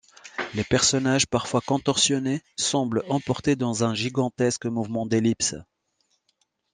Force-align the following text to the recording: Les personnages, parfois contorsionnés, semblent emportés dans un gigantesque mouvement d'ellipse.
Les 0.55 0.63
personnages, 0.63 1.27
parfois 1.27 1.61
contorsionnés, 1.61 2.41
semblent 2.57 3.03
emportés 3.07 3.55
dans 3.55 3.83
un 3.83 3.93
gigantesque 3.93 4.65
mouvement 4.65 5.05
d'ellipse. 5.05 5.53